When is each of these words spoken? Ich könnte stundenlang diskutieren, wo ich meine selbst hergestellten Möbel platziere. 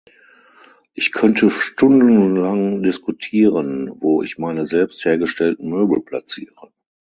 Ich 0.95 1.11
könnte 1.11 1.51
stundenlang 1.51 2.81
diskutieren, 2.81 3.91
wo 4.01 4.23
ich 4.23 4.39
meine 4.39 4.65
selbst 4.65 5.05
hergestellten 5.05 5.69
Möbel 5.69 6.01
platziere. 6.01 6.73